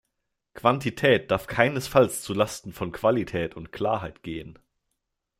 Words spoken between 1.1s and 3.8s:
darf keinesfalls zulasten von Qualität und